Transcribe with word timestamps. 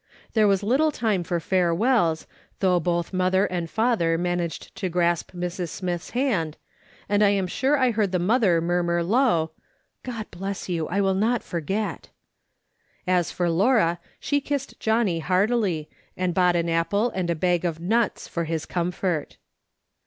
There 0.33 0.47
was 0.47 0.63
little 0.63 0.89
time 0.91 1.23
for 1.23 1.39
farewells, 1.39 2.25
though 2.59 2.79
both 2.79 3.13
mother 3.13 3.45
and 3.45 3.69
father 3.69 4.17
managed 4.17 4.73
to 4.77 4.89
grasp 4.89 5.33
Mrs. 5.35 5.69
Smith's 5.69 6.09
hand, 6.17 6.57
and 7.07 7.23
I 7.23 7.29
am 7.29 7.45
sure 7.45 7.77
I 7.77 7.91
heard 7.91 8.11
the 8.11 8.17
mother 8.17 8.61
murmur 8.61 9.03
low: 9.03 9.51
"God 10.01 10.25
bless 10.31 10.67
you; 10.67 10.87
I'll 10.87 11.13
not 11.13 11.43
forget." 11.43 12.09
As 13.05 13.31
for 13.31 13.47
Laura, 13.47 13.99
she 14.19 14.41
kissed 14.41 14.79
Johnny 14.79 15.19
heartily, 15.19 15.87
and 16.17 16.33
bought 16.33 16.55
an 16.55 16.67
apple 16.67 17.11
and 17.11 17.29
a 17.29 17.35
bag 17.35 17.63
of 17.63 17.79
nuts 17.79 18.27
for 18.27 18.45
his 18.45 18.65
comfort. 18.65 19.37